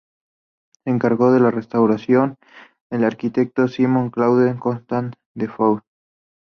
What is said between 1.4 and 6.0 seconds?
restauración el arquitecto Simon-Claude Constant-Dufeux.